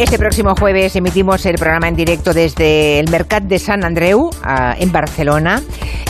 [0.00, 4.30] Este próximo jueves emitimos el programa en directo desde el Mercat de San Andreu,
[4.78, 5.62] en Barcelona,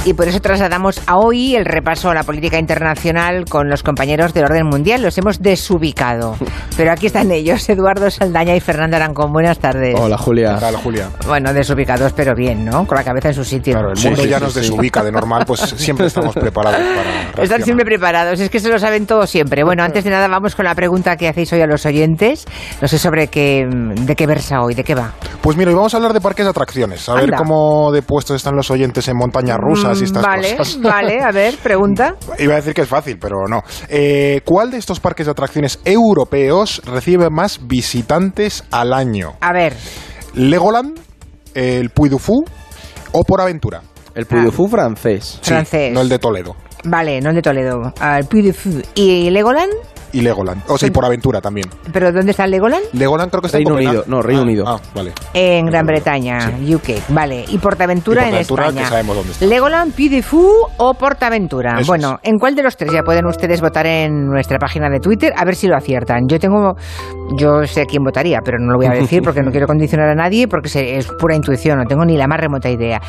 [0.04, 4.32] y por eso trasladamos a hoy el repaso a la política internacional con los compañeros
[4.32, 5.02] del orden mundial.
[5.02, 6.36] Los hemos desubicado,
[6.76, 9.32] pero aquí están ellos, Eduardo Saldaña y Fernando Arancón.
[9.32, 9.94] Buenas tardes.
[9.98, 10.56] Hola, Julia.
[10.56, 11.10] Hola, Julia.
[11.26, 12.86] Bueno, desubicados, pero bien, ¿no?
[12.86, 13.74] Con la cabeza en su sitio.
[13.74, 17.42] Claro, el mundo ya nos desubica de normal, pues siempre estamos preparados para.
[17.44, 19.64] Están siempre preparados, es que se lo saben todo siempre.
[19.64, 22.46] Bueno, antes de nada, vamos con la pregunta que hacéis hoy a los oyentes.
[22.80, 24.74] No sé sobre qué ¿De qué versa hoy?
[24.74, 25.12] ¿De qué va?
[25.40, 27.08] Pues mira, hoy vamos a hablar de parques de atracciones.
[27.08, 30.56] A ver cómo de puestos están los oyentes en montañas mm, rusas y estas vale,
[30.56, 30.80] cosas.
[30.82, 32.14] Vale, a ver, pregunta.
[32.38, 33.62] Iba a decir que es fácil, pero no.
[33.88, 39.34] Eh, ¿Cuál de estos parques de atracciones europeos recibe más visitantes al año?
[39.40, 39.74] A ver.
[40.34, 40.98] ¿Legoland,
[41.54, 42.44] el Puy du Fou
[43.12, 43.82] o Por Aventura?
[44.14, 45.38] El Puy du Fou francés.
[45.42, 45.92] francés.
[45.92, 46.56] No el de Toledo.
[46.84, 47.92] Vale, no el de Toledo.
[48.00, 48.82] El Puy du Fou.
[48.94, 49.72] ¿Y Legoland?
[50.12, 50.62] Y Legoland.
[50.68, 51.68] O sea, y por aventura también.
[51.92, 52.84] ¿Pero dónde está Legoland?
[52.92, 54.04] Legoland creo que está Reino en Unido.
[54.06, 54.64] No, Reino ah, Unido.
[54.66, 55.12] Ah, vale.
[55.34, 57.08] En Gran Bretaña, UK.
[57.08, 57.44] Vale.
[57.48, 58.82] Y Portaventura, en España.
[58.82, 59.46] Que sabemos dónde está.
[59.46, 60.24] Legoland, Puy de
[60.76, 61.80] o Portaventura.
[61.86, 65.32] bueno, ¿en cuál de los tres ya pueden ustedes votar en nuestra página de Twitter?
[65.36, 66.28] A ver si lo aciertan.
[66.28, 66.76] Yo tengo.
[67.36, 70.08] Yo sé a quién votaría, pero no lo voy a decir porque no quiero condicionar
[70.08, 73.00] a nadie porque es pura intuición, no tengo ni la más remota idea.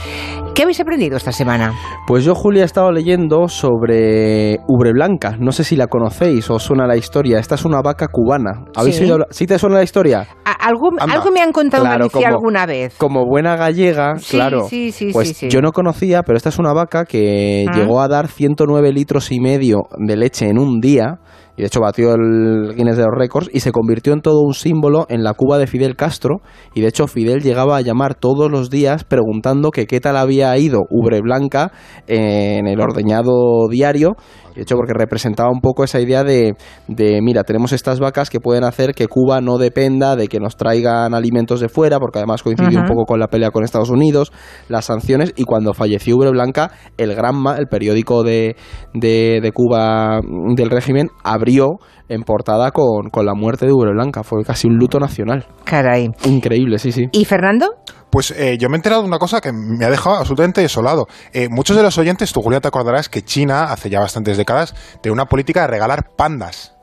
[0.54, 1.74] ¿Qué habéis aprendido esta semana?
[2.08, 5.36] Pues yo, Julia, he estado leyendo sobre Ubre Blanca.
[5.40, 7.40] No sé si la conocéis o suena la historia.
[7.40, 8.66] Esta es una vaca cubana.
[8.76, 9.04] ¿Habéis ¿Sí?
[9.04, 9.26] oído?
[9.32, 10.28] ¿Sí te suena la historia?
[10.60, 12.96] ¿Algo, algo me han contado claro, alguna vez.
[12.98, 14.68] Como buena gallega, claro.
[14.70, 17.72] Sí, sí, pues sí, yo no conocía, pero esta es una vaca que Ah.
[17.76, 21.20] llegó a dar 109 litros y medio de leche en un día
[21.58, 24.54] y de hecho batió el Guinness de los récords y se convirtió en todo un
[24.54, 26.42] símbolo en la Cuba de Fidel Castro.
[26.74, 30.58] Y de hecho Fidel llegaba a llamar todos los días preguntando que qué tal había
[30.58, 31.72] ido Ubre Blanca
[32.08, 34.16] en el ordeñado diario.
[34.56, 36.56] De hecho porque representaba un poco esa idea de,
[36.88, 40.58] de, mira, tenemos estas vacas que pueden hacer que Cuba no dependa de que nos
[40.58, 44.34] traigan alimentos de fuera, porque además coincidió un poco con la pelea con Estados Unidos,
[44.68, 48.58] las sanciones, y cuando falleció Ubre Blanca, el Granma, el periódico de,
[48.94, 50.20] de, de Cuba
[50.56, 51.08] del régimen,
[51.42, 54.24] abrió en portada con, con la muerte de Ubre Blanca.
[54.24, 55.48] Fue casi un luto nacional.
[55.64, 56.10] Caray.
[56.26, 57.08] Increíble, sí, sí.
[57.12, 57.68] ¿Y Fernando?
[58.12, 61.08] Pues eh, yo me he enterado de una cosa que me ha dejado absolutamente desolado.
[61.34, 64.76] Eh, muchos de los oyentes, tú Julia te acordarás que China, hace ya bastantes décadas,
[65.02, 66.76] tenía una política de regalar pandas.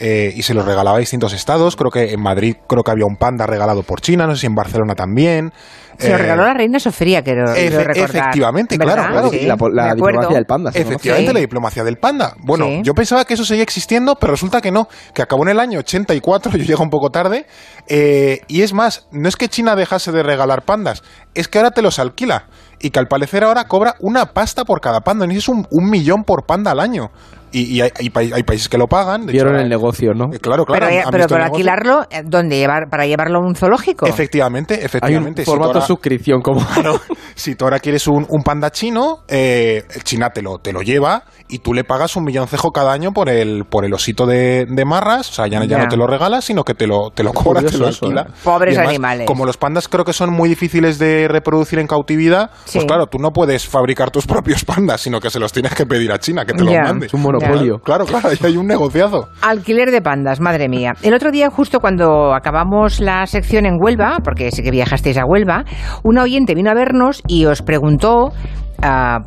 [0.00, 1.76] Eh, y se los regalaba a distintos estados.
[1.76, 4.46] Creo que en Madrid creo que había un panda regalado por China, no sé si
[4.46, 5.52] en Barcelona también.
[5.98, 8.94] Se lo Eh, regaló la reina Sofía, que lo, efe- efectivamente, ¿Verdad?
[8.94, 9.30] claro, claro.
[9.30, 10.70] Sí, la diplomacia del panda.
[10.74, 11.34] Efectivamente, Sí.
[11.34, 12.34] la diplomacia del panda.
[12.40, 12.80] Bueno, Sí.
[12.82, 15.78] yo pensaba que eso seguía existiendo, pero resulta que no, que acabó en el año
[15.78, 17.46] 84, yo llego un poco tarde,
[17.86, 21.70] eh, y es más, no es que China dejase de regalar pandas, es que ahora
[21.70, 22.46] te los alquila,
[22.80, 25.88] y que al parecer ahora cobra una pasta por cada panda, y es un, un
[25.88, 27.12] millón por panda al año.
[27.54, 29.26] Y, y hay, hay pa- hay países que lo pagan.
[29.26, 30.24] de Vieron el negocio, ¿no?
[30.34, 30.86] Eh, Claro, claro.
[30.86, 32.56] pero han- han pero alquilarlo, eh, ¿dónde?
[32.58, 34.06] Llevar, ¿Para llevarlo a un zoológico?
[34.06, 35.42] Efectivamente, Hay un efectivamente.
[35.44, 36.60] Si tú formato suscripción como...
[36.74, 37.00] Claro,
[37.36, 41.24] si tú ahora quieres un, un panda chino, eh, China te lo, te lo lleva
[41.48, 44.84] y tú le pagas un milloncejo cada año por el, por el osito de, de
[44.84, 45.30] marras.
[45.30, 45.78] O sea, ya, ya Ya.
[45.78, 48.22] no te lo regalas, sino que te lo, te lo cobra, te lo eso, alquila.
[48.28, 48.32] ¿eh?
[48.42, 49.26] Pobres además, animales.
[49.26, 52.78] Como los pandas creo que son muy difíciles de reproducir en cautividad, Sí.
[52.78, 55.86] pues claro, tú no puedes fabricar tus propios pandas, sino que se los tienes que
[55.86, 56.80] pedir a China, que te Ya.
[56.80, 57.06] los mande.
[57.06, 57.78] Es un monopolio.
[57.78, 59.28] Claro, claro, ahí hay un negociazo.
[59.42, 60.94] Alquiler de pandas, madre mía.
[61.02, 65.24] El otro día, justo cuando acabamos la sección en Huelva, porque sé que viajasteis a
[65.24, 65.64] Huelva,
[66.02, 68.32] una oyente vino a vernos y os preguntó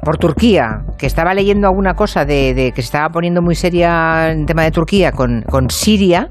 [0.04, 4.32] por Turquía, que estaba leyendo alguna cosa de, de que se estaba poniendo muy seria
[4.32, 6.30] en tema de Turquía con, con Siria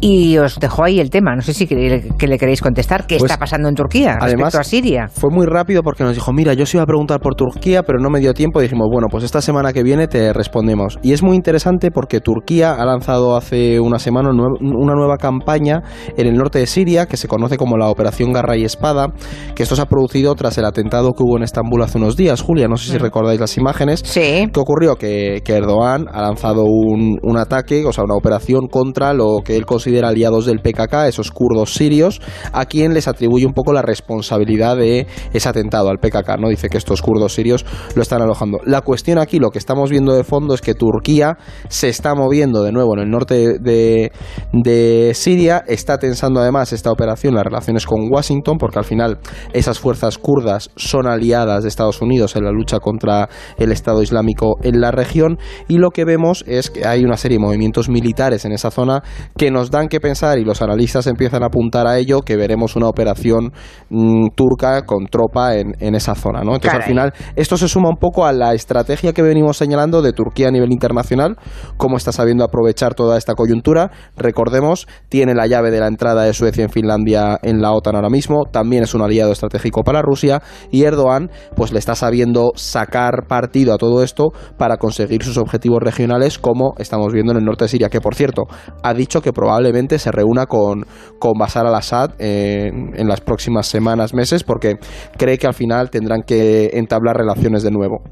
[0.00, 1.34] y os dejó ahí el tema.
[1.34, 3.06] No sé si que, que le queréis contestar.
[3.06, 5.08] ¿Qué Pues, está pasando en Turquía respecto además, a Siria?
[5.08, 7.98] Fue muy rápido porque nos dijo, mira, yo os iba a preguntar por Turquía, pero
[7.98, 8.60] no me dio tiempo.
[8.60, 10.98] Y dijimos, bueno, pues esta semana que viene te respondemos.
[11.02, 15.82] Y es muy interesante porque Turquía ha lanzado hace una semana una nueva campaña
[16.16, 19.08] en el norte de Siria que se conoce como la Operación Garra y Espada,
[19.54, 22.33] que esto se ha producido tras el atentado que hubo en Estambul hace unos días.
[22.42, 24.00] Julia, no sé si recordáis las imágenes.
[24.04, 24.48] Sí.
[24.52, 24.96] ¿Qué ocurrió?
[24.96, 29.56] Que, que Erdogan ha lanzado un, un ataque, o sea, una operación contra lo que
[29.56, 32.20] él considera aliados del PKK, esos kurdos sirios,
[32.52, 36.48] a quien les atribuye un poco la responsabilidad de ese atentado al PKK, ¿no?
[36.48, 37.64] Dice que estos kurdos sirios
[37.94, 38.58] lo están alojando.
[38.64, 41.36] La cuestión aquí, lo que estamos viendo de fondo es que Turquía
[41.68, 44.12] se está moviendo de nuevo en el norte de,
[44.52, 49.18] de Siria, está tensando además esta operación las relaciones con Washington, porque al final
[49.52, 53.28] esas fuerzas kurdas son aliadas de Estados Unidos Unidos en la lucha contra
[53.58, 55.38] el Estado Islámico en la región
[55.68, 59.02] y lo que vemos es que hay una serie de movimientos militares en esa zona
[59.36, 62.76] que nos dan que pensar y los analistas empiezan a apuntar a ello que veremos
[62.76, 63.52] una operación
[63.90, 66.42] mm, turca con tropa en, en esa zona.
[66.42, 66.54] ¿no?
[66.54, 70.12] Entonces al final esto se suma un poco a la estrategia que venimos señalando de
[70.12, 71.36] Turquía a nivel internacional,
[71.76, 73.90] cómo está sabiendo aprovechar toda esta coyuntura.
[74.16, 78.10] Recordemos, tiene la llave de la entrada de Suecia en Finlandia en la OTAN ahora
[78.10, 83.26] mismo, también es un aliado estratégico para Rusia y Erdogan pues le está sabiendo sacar
[83.26, 87.64] partido a todo esto para conseguir sus objetivos regionales como estamos viendo en el norte
[87.64, 88.42] de Siria, que por cierto
[88.82, 90.84] ha dicho que probablemente se reúna con,
[91.18, 94.76] con Bashar al-Assad en, en las próximas semanas, meses, porque
[95.16, 98.02] cree que al final tendrán que entablar relaciones de nuevo.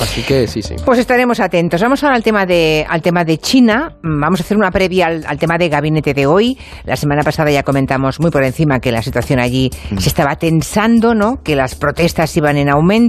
[0.00, 0.76] Así que sí, sí.
[0.84, 1.82] Pues estaremos atentos.
[1.82, 3.96] Vamos ahora al tema de, al tema de China.
[4.04, 6.56] Vamos a hacer una previa al, al tema de gabinete de hoy.
[6.84, 11.14] La semana pasada ya comentamos muy por encima que la situación allí se estaba tensando,
[11.14, 11.42] ¿no?
[11.42, 12.99] Que las protestas iban en aumento,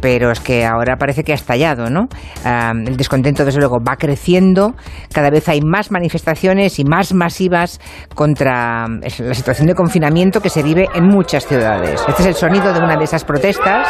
[0.00, 2.08] pero es que ahora parece que ha estallado, ¿no?
[2.44, 4.74] El descontento, desde luego, va creciendo.
[5.12, 7.80] Cada vez hay más manifestaciones y más masivas
[8.14, 12.02] contra la situación de confinamiento que se vive en muchas ciudades.
[12.06, 13.88] Este es el sonido de una de esas protestas.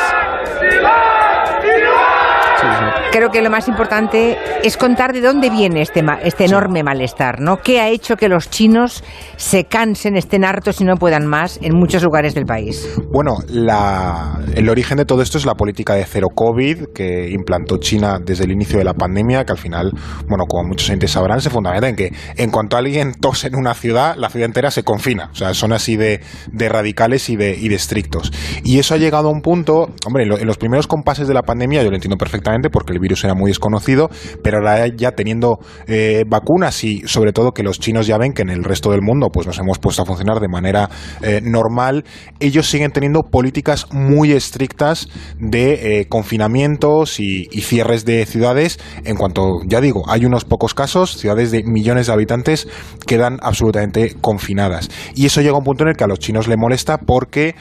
[3.12, 7.40] Creo que lo más importante es contar de dónde viene este, ma- este enorme malestar,
[7.40, 7.58] ¿no?
[7.58, 9.04] ¿Qué ha hecho que los chinos
[9.36, 12.88] se cansen, estén hartos y no puedan más en muchos lugares del país?
[13.12, 17.78] Bueno, la- el origen de todo esto es la política de cero COVID que implantó
[17.78, 19.90] China desde el inicio de la pandemia, que al final,
[20.28, 23.74] bueno, como muchos oyentes sabrán, se fundamenta en que en cuanto alguien tose en una
[23.74, 25.28] ciudad, la ciudad entera se confina.
[25.32, 26.20] O sea, son así de,
[26.50, 28.32] de radicales y de, y de estrictos.
[28.64, 31.34] Y eso ha llegado a un punto, hombre, en, lo- en los primeros compases de
[31.34, 34.10] la pandemia yo lo entiendo perfectamente porque el virus era muy desconocido,
[34.42, 38.42] pero ahora ya teniendo eh, vacunas y sobre todo que los chinos ya ven que
[38.42, 40.88] en el resto del mundo pues nos hemos puesto a funcionar de manera
[41.22, 42.04] eh, normal,
[42.40, 45.08] ellos siguen teniendo políticas muy estrictas
[45.38, 51.16] de eh, confinamientos y, cierres de ciudades en cuanto, ya digo, hay unos pocos casos,
[51.16, 52.68] ciudades de millones de habitantes
[53.06, 54.90] quedan absolutamente confinadas.
[55.14, 57.54] Y eso llega a un punto en el que a los chinos le molesta porque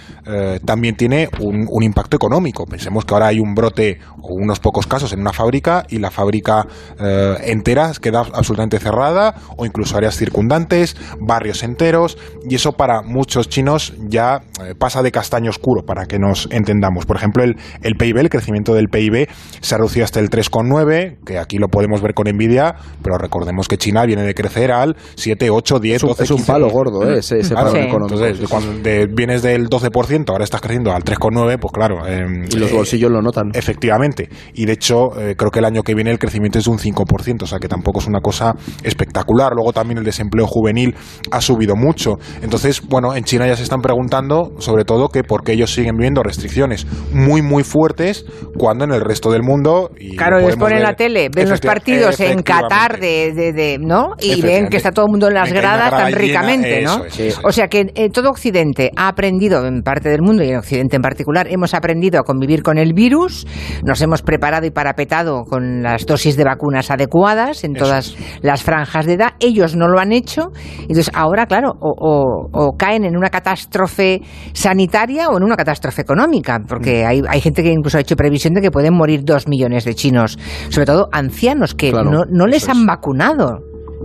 [0.66, 2.66] también tiene un impacto económico.
[2.66, 6.12] Pensemos que ahora hay un brote o unos pocos casos en una fábrica y la
[6.12, 6.66] fábrica
[7.00, 12.18] eh, entera queda absolutamente cerrada o incluso áreas circundantes, barrios enteros
[12.50, 17.06] y eso para muchos chinos ya eh, pasa de castaño oscuro para que nos entendamos.
[17.06, 19.28] Por ejemplo, el, el PIB, el crecimiento del PIB
[19.62, 23.68] se ha reducido hasta el 3,9, que aquí lo podemos ver con envidia, pero recordemos
[23.68, 26.52] que China viene de crecer al 7, 8, 10, Es un, 12, es un 15.
[26.52, 27.20] palo gordo, ¿eh?
[27.20, 27.88] ese, ese Claro, palo Sí.
[27.90, 28.26] económico.
[28.26, 32.06] Entonces, cuando de- vienes del 12%, ahora estás creciendo al 3,9, pues claro.
[32.08, 33.52] eh, Y los eh, bolsillos lo notan.
[33.54, 34.30] Efectivamente.
[34.54, 36.78] Y de hecho, eh, creo que el año que viene el crecimiento es de un
[36.80, 39.54] 5%, o sea que tampoco es una cosa espectacular.
[39.54, 40.96] Luego también el desempleo juvenil
[41.32, 42.18] ha subido mucho.
[42.42, 45.98] Entonces, bueno, en China ya se están preguntando, sobre todo, que por qué ellos siguen
[45.98, 48.26] viendo restricciones muy, muy fuertes
[48.58, 49.90] cuando en el resto del mundo.
[50.00, 53.78] Y Claro, podemos ponen ver- la tele, ven los partidos en Qatar de, de- de-
[53.80, 54.12] ¿no?
[54.20, 57.06] Y ven que está todo el mundo en las gradas grada tan llena, ricamente, ¿no?
[57.06, 57.42] eso eso.
[57.44, 60.96] O sea que eh, todo Occidente ha aprendido, en parte del mundo y en Occidente
[60.96, 63.46] en particular, hemos aprendido a convivir con el virus,
[63.84, 69.06] nos hemos preparado y parapetado con las dosis de vacunas adecuadas en todas las franjas
[69.06, 69.30] de edad.
[69.40, 70.52] Ellos no lo han hecho,
[70.82, 74.22] entonces ahora, claro, o, o- o caen en una catástrofe
[74.54, 76.66] sanitaria o en una catástrofe económica, Mm.
[76.68, 79.86] porque hay, hay gente que incluso ha hecho previsión de que pueden morir dos millones
[79.86, 80.38] de chinos,
[80.70, 82.86] sobre todo ancianos que Claro, no, no les han es.
[82.86, 83.60] vacunado.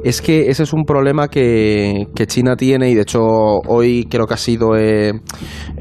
[0.05, 4.27] Es que ese es un problema que, que China tiene y de hecho hoy creo
[4.27, 5.13] que ha sido, eh,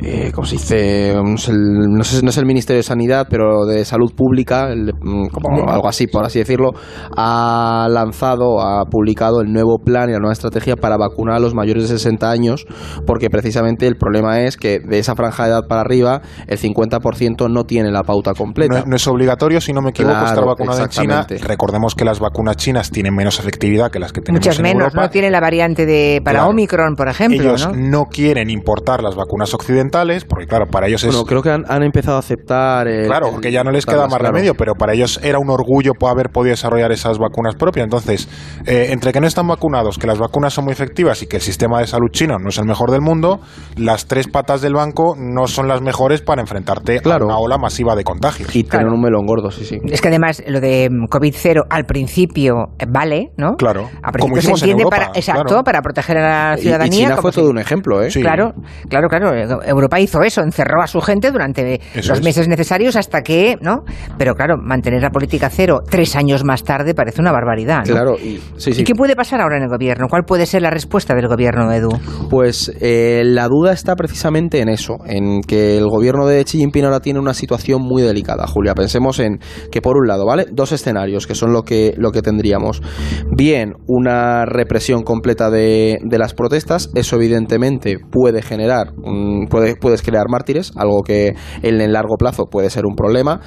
[0.02, 1.14] eh, ¿cómo se dice?
[1.16, 4.94] No sé, no sé, no es el Ministerio de Sanidad, pero de Salud Pública, el-
[5.00, 6.72] mm, como algo así, por así decirlo,
[7.16, 11.54] ha lanzado, ha publicado el nuevo plan y la nueva estrategia para vacunar a los
[11.54, 12.66] mayores de 60 años,
[13.06, 17.50] porque precisamente el problema es que de esa franja de edad para arriba, el 50%
[17.50, 18.80] no tiene la pauta completa.
[18.80, 21.25] No, no es obligatorio, si no me equivoco, Claro, estar vacunado en China.
[21.48, 24.84] Recordemos que las vacunas chinas tienen menos efectividad que las que tenemos Muchas en menos,
[24.86, 25.02] Europa.
[25.02, 26.52] no tiene la variante de para Claro.
[26.52, 27.74] Omicron, por ejemplo, ellos ¿no?
[27.76, 28.06] ¿no?
[28.06, 31.10] quieren importar las vacunas occidentales, porque claro, para ellos es...
[31.12, 32.88] Bueno, creo que han, han empezado a aceptar.
[32.88, 34.26] el- Claro, el- que ya no les queda más claro.
[34.34, 37.84] remedio, pero para ellos era un orgullo haber podido desarrollar esas vacunas propias.
[37.84, 38.30] Entonces,
[38.66, 41.42] eh, entre que no están vacunados, que las vacunas son muy efectivas y que el
[41.42, 43.40] sistema de salud chino no es el mejor del mundo,
[43.76, 47.26] las tres patas del banco no son las mejores para enfrentarte Claro.
[47.26, 48.50] a una ola masiva de contagios.
[48.56, 48.94] Y tener Claro.
[48.96, 49.80] un melón gordo, sí, sí.
[49.92, 53.56] Es que además lo de mm, COVID-0 al principio vale, ¿no?
[53.58, 53.90] Claro.
[54.01, 55.63] A principio se en entiende Europa, para, exacto, claro.
[55.63, 56.88] para proteger a la ciudadanía.
[56.88, 58.12] Y, China como fue todo un ejemplo, ¿eh?
[58.12, 58.22] Sí.
[58.22, 58.54] Claro,
[58.89, 59.62] claro, claro.
[59.63, 63.84] Europa hizo eso, encerró a su gente durante los meses necesarios hasta que, ¿no?
[64.18, 67.84] Pero claro, mantener la política cero tres años más tarde parece una barbaridad.
[67.84, 70.08] Claro, y, ¿Y qué puede pasar ahora en el gobierno?
[70.10, 71.89] ¿Cuál puede ser la respuesta del gobierno, Edu?
[72.30, 76.86] Pues eh, la duda está precisamente en eso, en que el gobierno de Xi Jinping
[76.86, 78.74] ahora tiene una situación muy delicada, Julia.
[78.74, 79.39] Pensemos en
[79.72, 80.46] que por un lado, ¿vale?
[80.51, 82.82] Dos escenarios que son lo que, lo que tendríamos.
[83.36, 88.94] Bien, una represión completa de, de las protestas, eso evidentemente puede generar,
[89.50, 93.39] puede, puedes crear mártires, algo que en el largo plazo puede ser un problema,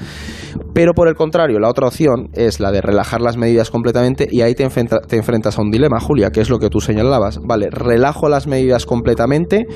[0.74, 4.40] pero por el contrario, la otra opción es la de relajar las medidas completamente y
[4.40, 7.38] ahí te, te enfrentas a un dilema, Julia, que es lo que tú señalabas.
[7.42, 9.66] Vale, relajo las medidas completamente,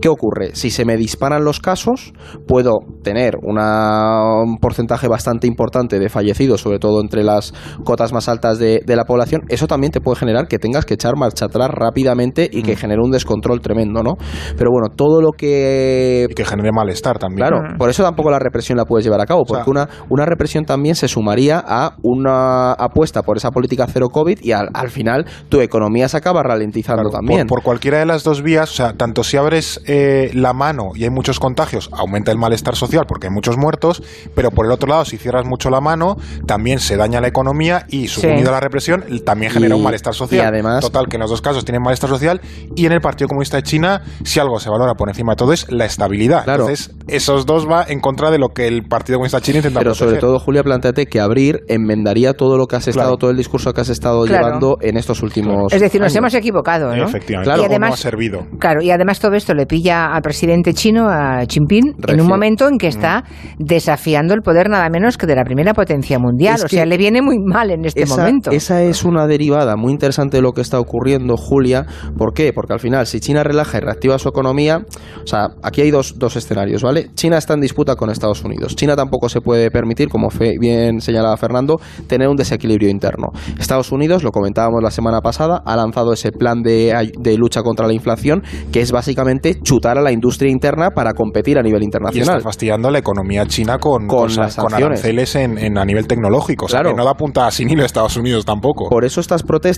[0.00, 0.50] ¿qué ocurre?
[0.54, 2.12] Si se me disparan los casos,
[2.46, 7.52] puedo tener un porcentaje bastante importante de fallecidos, sobre todo entre las
[7.84, 10.94] cotas más altas de, de la población, eso también te puede generar que tengas que
[10.94, 12.76] echar marcha atrás rápidamente y que mm.
[12.76, 14.14] genere un descontrol tremendo, ¿no?
[14.56, 16.26] Pero bueno, todo lo que...
[16.30, 17.48] Y que genere malestar también.
[17.48, 17.78] Claro, mm.
[17.78, 20.94] por eso tampoco la represión la puedes llevar a cabo, porque una, una represión también
[20.94, 26.08] se sumaría a una apuesta por esa política cero COVID y al, final tu economía
[26.08, 27.46] se acaba ralentizando también.
[27.46, 31.04] Por, cualquiera de las dos vías, o sea, tanto si abres eh, la mano y
[31.04, 34.02] hay muchos contagios, aumenta el malestar social porque hay muchos muertos,
[34.34, 37.86] pero por el otro lado, si cierras mucho la mano, también se daña la economía
[37.88, 40.44] y, subunido a la represión, también genera un malestar social.
[40.44, 42.40] Y además, Total, que en los dos casos tienen malestar social
[42.74, 45.52] y en el Partido Comunista de China, si algo se valora por encima de todo
[45.52, 46.44] es la estabilidad.
[46.48, 49.94] Entonces, esos dos va en contra de lo que el Partido Comunista Chino intenta Pero
[49.94, 53.72] sobre todo, Julia, planteate que abrir enmendaría todo lo que has estado, todo el discurso
[53.72, 57.04] que has estado llevando en estos últimos Es decir, nos hemos equivocado, ¿no?
[57.04, 57.48] Efectivamente.
[57.48, 58.46] Claro, y además, no ha servido.
[58.58, 62.68] Claro, y además todo esto le pilla al presidente chino, a Jinping, en un momento
[62.68, 63.24] en que está
[63.58, 66.60] desafiando el poder nada menos que de la primera potencia mundial.
[66.64, 68.50] o sea, le viene muy mal en este momento.
[68.50, 71.86] Esa es una derivada muy interesante de lo que está ocurriendo, Julia.
[72.16, 72.52] ¿Por qué?
[72.52, 74.84] Porque al final, si China relaja y reactiva su economía,
[75.22, 77.10] o sea, aquí hay dos, dos escenarios, ¿vale?
[77.14, 78.76] China está en disputa con Estados Unidos.
[78.76, 80.28] China tampoco se puede permitir, como
[80.60, 83.28] bien señalaba Fernando, tener un desequilibrio interno.
[83.58, 87.86] Estados Unidos, lo comentábamos la semana pasada, ha lanzado ese plan de, de lucha contra
[87.86, 88.42] la inflación,
[88.72, 92.26] que es básicamente chutar a la industria interna para competir a nivel internacional.
[92.26, 94.30] Y está fastidiando la economía china con, con,
[94.72, 96.66] aranceles en, a nivel tecnológico.
[96.66, 98.88] O sea, que no da punta sin hilo Estados Unidos tampoco.
[98.88, 99.77] Por eso estas protestas,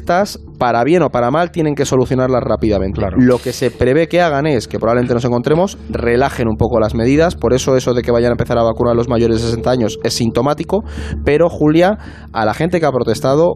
[0.59, 3.01] para bien o para mal, tienen que solucionarlas rápidamente.
[3.17, 6.95] Lo que se prevé que hagan es que probablemente nos encontremos, relajen un poco las
[6.95, 9.49] medidas, por eso eso de que vayan a empezar a vacunar a los mayores de
[9.49, 10.85] 60 años es sintomático,
[11.25, 11.99] pero Julia,
[12.33, 13.55] a la gente que ha protestado,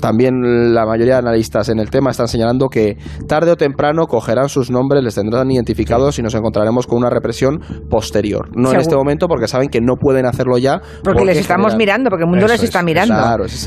[0.00, 4.48] también la mayoría de analistas en el tema están señalando que tarde o temprano cogerán
[4.48, 8.50] sus nombres, les tendrán identificados y nos encontraremos con una represión posterior.
[8.54, 10.80] No en este momento porque saben que no pueden hacerlo ya.
[11.02, 13.14] Porque, les estamos mirando, porque el mundo les está mirando.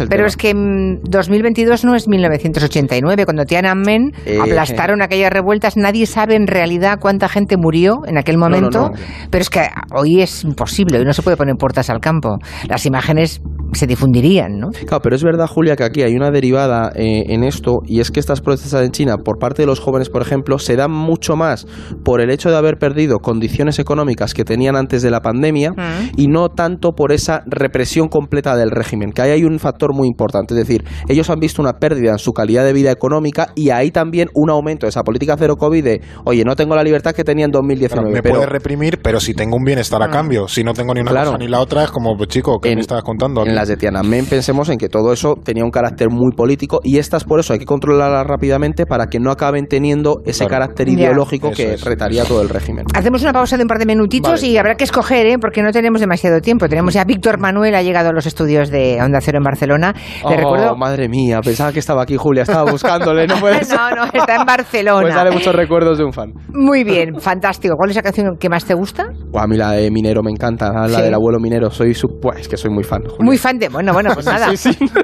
[0.09, 6.35] pero es que 2022 no es 1989, cuando Tiananmen eh, aplastaron aquellas revueltas, nadie sabe
[6.35, 8.91] en realidad cuánta gente murió en aquel momento,
[9.29, 12.37] pero es que hoy es imposible, hoy no se puede poner puertas al campo.
[12.67, 13.41] Las imágenes
[13.73, 14.69] se difundirían, ¿no?
[14.69, 18.11] Claro, pero es verdad, Julia, que aquí hay una derivada eh, en esto y es
[18.11, 21.35] que estas protestas en China por parte de los jóvenes, por ejemplo, se dan mucho
[21.35, 21.65] más
[22.03, 26.17] por el hecho de haber perdido condiciones económicas que tenían antes de la pandemia mm.
[26.17, 30.07] y no tanto por esa represión completa del régimen, que ahí hay un factor muy
[30.07, 33.69] importante, es decir, ellos han visto una pérdida en su calidad de vida económica y
[33.69, 37.13] ahí también un aumento de esa política cero COVID de, oye, no tengo la libertad
[37.13, 38.11] que tenía en 2019.
[38.11, 40.11] me puede reprimir, pero si tengo un bienestar a mm.
[40.11, 42.75] cambio, si no tengo ni una cosa ni la otra, es como, pues, chico, ¿qué
[42.75, 43.45] me estabas contando?
[43.45, 46.97] En las de Tiananmen pensemos en que todo eso tenía un carácter muy político y
[46.97, 51.51] estas por eso hay que controlarlas rápidamente para que no acaben teniendo ese carácter ideológico
[51.51, 52.87] que retaría todo el régimen.
[52.95, 55.37] Hacemos una pausa de un par de minutitos y habrá que escoger, ¿eh?
[55.39, 56.67] porque no tenemos demasiado tiempo.
[56.67, 59.93] Tenemos ya Víctor Manuel, ha llegado a los estudios de Onda Cero en Barcelona.
[60.23, 60.75] oh, recuerdo...
[60.75, 64.45] madre mía, pensaba que estaba aquí Julia, estaba buscándole, no puede No, no, está en
[64.47, 65.01] Barcelona.
[65.01, 66.33] Pues dale muchos recuerdos de un fan.
[66.51, 67.75] Muy bien, fantástico.
[67.77, 69.09] ¿Cuál es la canción que más te gusta?
[69.33, 71.69] A mí la de Minero me encanta, la del abuelo Minero.
[71.69, 72.19] Soy su...
[72.19, 73.01] pues, que soy muy fan.
[73.19, 73.69] Muy fan de...
[73.69, 74.51] Bueno, bueno, pues nada.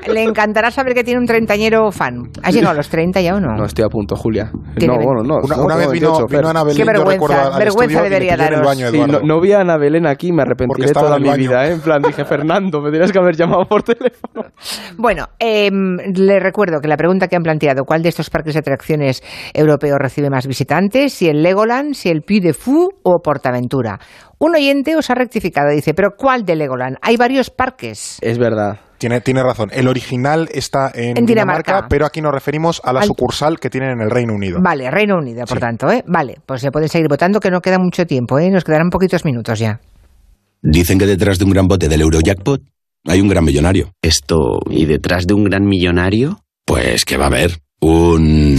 [0.07, 2.29] Le encantará saber que tiene un treintañero fan.
[2.43, 3.55] ¿Has llegado a los 30 ya o no?
[3.55, 4.51] No, estoy a punto, Julia.
[4.85, 5.37] No, bueno, no.
[5.63, 8.77] Una, vez vino, vino, Ana Belén, Qué vergüenza, vergüenza debería daros.
[8.77, 11.67] Sí, no, vi a Ana Belén aquí, me arrepentiré toda mi vida.
[11.67, 11.73] ¿eh?
[11.73, 14.49] En plan, dije, Fernando, me tienes que haber llamado por teléfono.
[14.97, 18.59] Bueno, eh, le recuerdo que la pregunta que han planteado, ¿cuál de estos parques de
[18.59, 21.13] atracciones europeos recibe más visitantes?
[21.13, 23.99] Si el Legoland, si el Puy de Fou o Portaventura.
[24.39, 26.97] Un oyente os ha rectificado, dice, pero ¿cuál de Legoland?
[27.01, 28.17] Hay varios parques.
[28.21, 28.79] Es verdad.
[28.97, 29.69] Tiene, tiene razón.
[29.71, 34.01] El original está en, Dinamarca, pero aquí nos referimos a la sucursal que tienen en
[34.01, 34.59] el Reino Unido.
[34.61, 36.03] Vale, Reino Unido, por tanto, ¿eh?
[36.07, 38.49] Vale, pues se puede seguir votando que no queda mucho tiempo, ¿eh?
[38.49, 39.79] Nos quedarán poquitos minutos ya.
[40.63, 42.61] Dicen que detrás de un gran bote del Eurojackpot
[43.05, 43.91] hay un gran millonario.
[44.01, 46.39] Esto, ¿y detrás de un gran millonario?
[46.65, 48.57] Pues que va a haber un...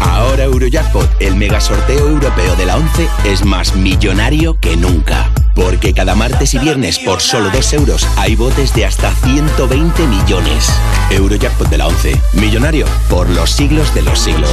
[0.00, 5.30] Ahora Euro Eurojackpot, el mega sorteo europeo de la 11, es más millonario que nunca.
[5.54, 10.70] Porque cada martes y viernes por solo 2 euros hay botes de hasta 120 millones.
[11.10, 14.52] Eurojackpot de la 11, millonario por los siglos de los siglos.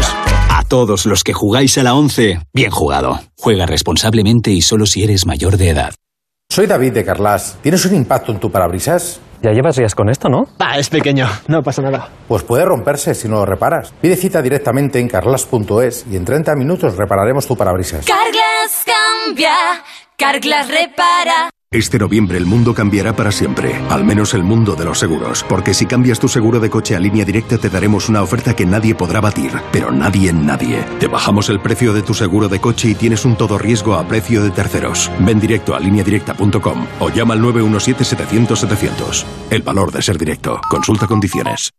[0.49, 3.19] A todos los que jugáis a la 11, bien jugado.
[3.37, 5.93] Juega responsablemente y solo si eres mayor de edad.
[6.49, 7.57] Soy David de Carlas.
[7.61, 9.19] ¿Tienes un impacto en tu parabrisas?
[9.43, 10.45] Ya llevas días con esto, ¿no?
[10.59, 12.07] Ah, es pequeño, no pasa nada.
[12.29, 13.93] Pues puede romperse si no lo reparas.
[13.99, 18.05] Pide cita directamente en carlas.es y en 30 minutos repararemos tu parabrisas.
[18.05, 19.53] Carglass cambia,
[20.15, 21.49] Carglass repara.
[21.73, 25.73] Este noviembre el mundo cambiará para siempre, al menos el mundo de los seguros, porque
[25.73, 28.93] si cambias tu seguro de coche a línea directa te daremos una oferta que nadie
[28.93, 30.85] podrá batir, pero nadie en nadie.
[30.99, 34.07] Te bajamos el precio de tu seguro de coche y tienes un todo riesgo a
[34.07, 35.09] precio de terceros.
[35.21, 39.25] Ven directo a lineadirecta.com o llama al 917-700-700.
[39.49, 40.61] El valor de ser directo.
[40.69, 41.71] Consulta condiciones.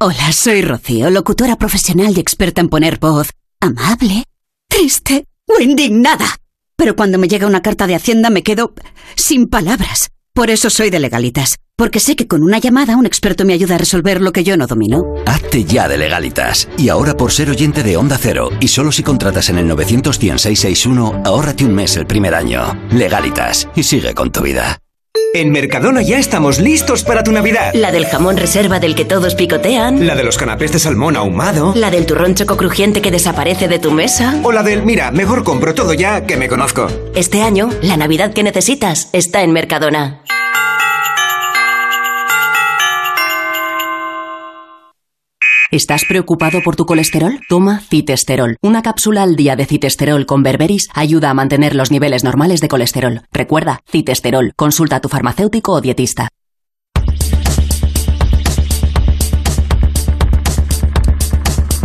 [0.00, 3.28] Hola, soy Rocío, locutora profesional y experta en poner voz
[3.60, 4.24] amable,
[4.70, 6.41] triste o indignada.
[6.82, 8.74] Pero cuando me llega una carta de Hacienda me quedo
[9.14, 10.10] sin palabras.
[10.34, 13.76] Por eso soy de legalitas, porque sé que con una llamada un experto me ayuda
[13.76, 15.04] a resolver lo que yo no domino.
[15.24, 16.68] Hazte ya de legalitas.
[16.76, 21.22] Y ahora por ser oyente de Onda Cero, y solo si contratas en el 91661,
[21.24, 22.76] ahórrate un mes el primer año.
[22.90, 24.80] Legalitas, y sigue con tu vida.
[25.34, 27.72] En Mercadona ya estamos listos para tu Navidad.
[27.72, 30.06] La del jamón reserva del que todos picotean.
[30.06, 31.72] La de los canapés de salmón ahumado.
[31.74, 34.38] La del turrón choco crujiente que desaparece de tu mesa.
[34.42, 36.86] O la del, mira, mejor compro todo ya que me conozco.
[37.14, 40.20] Este año, la Navidad que necesitas está en Mercadona.
[45.72, 47.40] ¿Estás preocupado por tu colesterol?
[47.48, 48.58] Toma citesterol.
[48.60, 52.68] Una cápsula al día de citesterol con berberis ayuda a mantener los niveles normales de
[52.68, 53.22] colesterol.
[53.32, 54.52] Recuerda, citesterol.
[54.54, 56.28] Consulta a tu farmacéutico o dietista.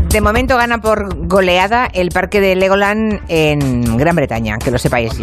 [0.10, 5.14] De momento gana por goleada el parque de Legoland en Gran Bretaña, que lo sepáis.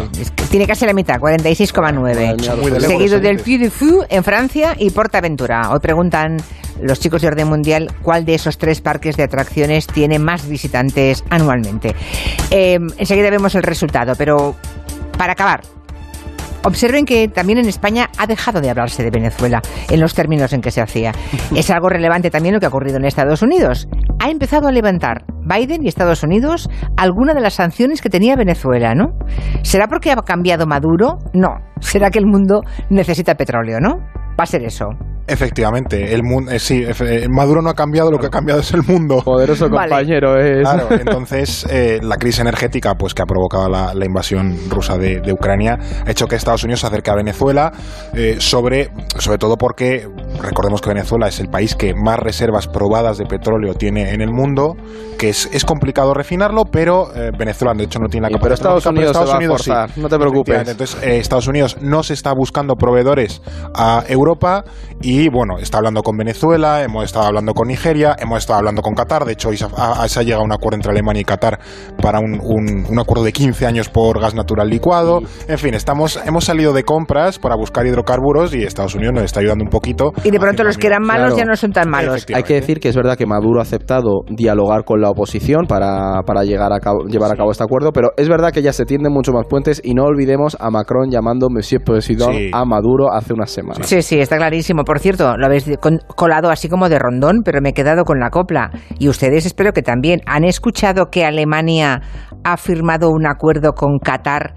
[0.49, 2.79] Tiene casi la mitad, 46,9.
[2.79, 5.69] Seguido del Puy de Fou en Francia y Portaventura.
[5.69, 6.37] Hoy preguntan
[6.81, 11.23] los chicos de orden mundial cuál de esos tres parques de atracciones tiene más visitantes
[11.29, 11.95] anualmente.
[12.51, 14.55] Eh, enseguida vemos el resultado, pero
[15.17, 15.61] para acabar,
[16.65, 20.61] Observen que también en España ha dejado de hablarse de Venezuela en los términos en
[20.61, 21.11] que se hacía.
[21.55, 23.87] Es algo relevante también lo que ha ocurrido en Estados Unidos.
[24.19, 26.67] Ha empezado a levantar Biden y Estados Unidos
[26.97, 29.13] alguna de las sanciones que tenía Venezuela, ¿no?
[29.61, 31.19] ¿Será porque ha cambiado Maduro?
[31.33, 31.51] No.
[31.81, 33.99] ¿Será que el mundo necesita petróleo, no?
[34.39, 34.87] Va a ser eso.
[35.27, 38.61] Efectivamente, el mundo, eh, sí, efe- eh, Maduro no ha cambiado, lo que ha cambiado
[38.61, 39.21] es el mundo.
[39.23, 39.89] Poderoso Vale.
[39.89, 40.61] compañero es.
[40.61, 45.21] Claro, entonces eh, la crisis energética pues que ha provocado la, la invasión rusa de,
[45.21, 47.71] de Ucrania ha hecho que Estados Unidos se acerque a Venezuela
[48.13, 50.07] eh, sobre, sobre todo porque
[50.41, 54.31] recordemos que Venezuela es el país que más reservas probadas de petróleo tiene en el
[54.31, 54.75] mundo,
[55.17, 58.43] que es, es complicado refinarlo, pero eh, Venezuela de hecho no tiene la capacidad.
[58.43, 59.71] pero Estados Unidos se va a Unidos sí.
[60.01, 60.67] no te preocupes.
[60.69, 63.41] Entonces eh, Estados Unidos no se está buscando proveedores
[63.73, 64.63] a Europa
[65.01, 68.93] y bueno, está hablando con Venezuela, hemos estado hablando con Nigeria, hemos estado hablando con
[68.93, 69.67] Qatar, de hecho hoy se ha,
[70.03, 71.59] ha- se ha llegado a un acuerdo entre Alemania y Qatar
[72.01, 76.19] para un, un- un acuerdo de 15 años por gas natural licuado, en fin, estamos,
[76.25, 80.11] hemos salido de compras para buscar hidrocarburos y Estados Unidos nos está ayudando un poquito.
[80.23, 81.37] Y de pronto los que eran malos Claro.
[81.37, 82.25] ya no son tan malos.
[82.33, 86.21] Hay que decir que es verdad que Maduro ha aceptado dialogar con la oposición para,
[86.25, 88.85] para llegar a cabo- llevar a cabo este acuerdo, pero es verdad que ya se
[88.85, 92.49] tienden mucho más puentes y no olvidemos a Macron llamando Monsieur Président Sí.
[92.53, 93.87] a Maduro hace unas semanas.
[93.87, 94.83] Sí, sí, está clarísimo.
[94.83, 95.69] Por cierto, lo habéis
[96.15, 98.71] colado así como de rondón, pero me he quedado con la copla.
[98.97, 100.21] Y ustedes espero que también.
[100.25, 102.01] ¿Han escuchado que Alemania
[102.43, 104.55] ha firmado un acuerdo con Qatar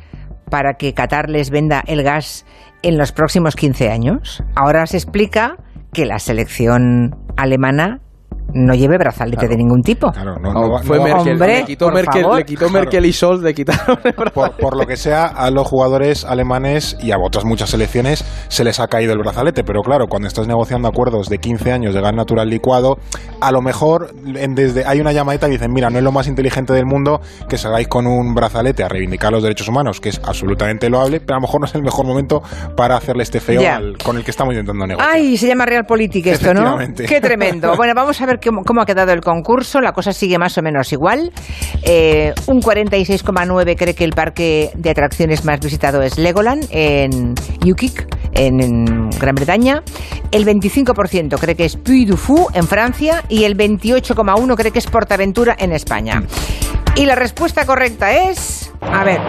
[0.50, 2.46] para que Qatar les venda el gas
[2.80, 4.42] en los próximos 15 años?
[4.56, 5.56] Ahora se explica
[5.92, 8.00] que la selección alemana
[8.54, 10.10] no lleve brazalete de ningún tipo.
[10.10, 12.38] Claro, no, no va- fue no Merkel, Hombre, le quitó, por Merkel, favor.
[12.38, 15.66] le quitó Merkel y Scholz, le quitaron el por, por lo que sea, a los
[15.66, 19.64] jugadores alemanes y a otras muchas selecciones se les ha caído el brazalete.
[19.64, 22.96] Pero claro, cuando estás negociando acuerdos de 15 años de gas natural licuado,
[23.40, 26.26] a lo mejor en- desde hay una llamadita y dicen, mira, no es lo más
[26.26, 30.20] inteligente del mundo que salgáis con un brazalete a reivindicar los derechos humanos, que es
[30.24, 32.42] absolutamente loable, pero a lo mejor no es el mejor momento
[32.76, 35.10] para hacerle este feo al- con el que estamos intentando negociar.
[35.14, 36.78] Ay, se llama Realpolitik esto, ¿no?
[37.06, 37.68] Qué tremendo.
[37.78, 39.80] Bueno, vamos a ver cómo, ha quedado el concurso.
[39.80, 41.32] La cosa sigue más o menos igual.
[41.82, 48.06] Eh, un 46,9 cree que el parque de atracciones más visitado es Legoland en UKIC,
[48.32, 49.82] en, en Gran Bretaña.
[50.30, 54.78] El 25% cree que es Puy du Fou en Francia y el 28,1 cree que
[54.78, 56.22] es Portaventura en España.
[56.96, 58.72] Y la respuesta correcta es...
[58.80, 59.20] A ver,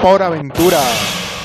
[0.00, 0.78] Por aventura.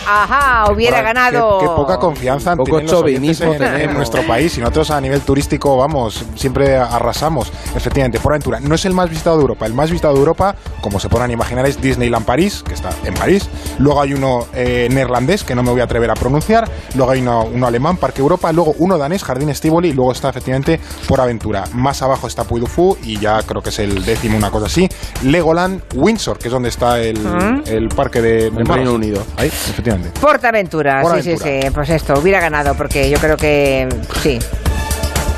[0.08, 1.60] Ajá, hubiera ganado.
[1.60, 5.76] Qué, qué poca confianza Poco los chauvinismo en, nuestro país y nosotros a nivel turístico,
[5.76, 7.52] vamos, siempre arrasamos.
[7.76, 8.60] Efectivamente, por aventura.
[8.62, 9.65] No es el más visitado de Europa.
[9.65, 13.13] El más visitado de Europa, como se podrán imaginar, es Disneyland París, que está en
[13.13, 13.50] París.
[13.80, 16.70] Luego hay uno eh, neerlandés, que no me voy a atrever a pronunciar.
[16.96, 18.52] Luego hay uno, uno alemán, Parque Europa.
[18.54, 19.89] Luego uno danés, Jardín Stivoli.
[19.89, 21.65] Y luego está efectivamente por aventura.
[21.74, 24.67] Más abajo está Puy du Fou y ya creo que es el décimo, una cosa
[24.67, 24.88] así.
[25.24, 27.63] Legoland Windsor, que es donde está el, ¿Mm?
[27.65, 28.78] el parque de, mar.
[28.78, 29.24] Reino Unido.
[29.36, 29.97] Ahí, efectivamente.
[30.20, 31.70] Portaventura, Por sí, sí, sí.
[31.74, 33.88] Pues esto, hubiera ganado, porque yo creo que
[34.22, 34.40] sí.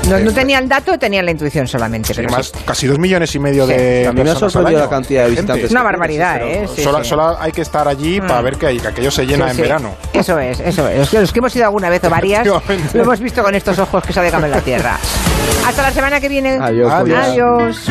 [0.08, 2.14] No, no tenía el dato, tenía la intuición solamente.
[2.14, 2.52] pero sí.
[2.64, 3.74] casi dos millones y medio Sí.
[3.74, 4.06] de.
[4.08, 5.66] A mí me ha sorprendido la cantidad de visitantes.
[5.66, 6.66] Es una barbaridad, ¿eh?
[6.82, 7.10] solo, sí.
[7.10, 8.26] solo hay que estar allí Mm.
[8.26, 9.62] para ver que, que aquello se llena Sí, en sí.
[9.62, 9.90] verano.
[10.14, 10.98] Eso es, eso es.
[10.98, 12.46] Los que, los que hemos ido alguna vez o varias,
[12.94, 14.96] lo hemos visto con estos ojos que se adecan en la tierra.
[15.66, 16.58] Hasta la semana que viene.
[16.60, 17.18] Adiós, Adiós.
[17.26, 17.78] Adiós.